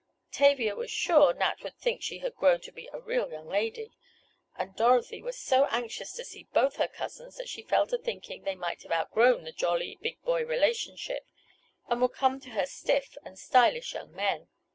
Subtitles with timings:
[0.31, 3.91] Tavia was sure Nat would think she had grown to be a real young lady,
[4.55, 8.41] and Dorothy was so anxious to see both her cousins, that she fell to thinking
[8.41, 11.27] they might have outgrown the jolly, big boy relationship,
[11.87, 14.47] and would come to her stiff and stylish young men.